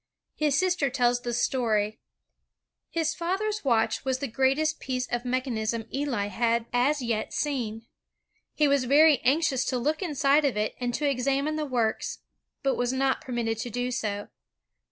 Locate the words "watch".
3.63-4.03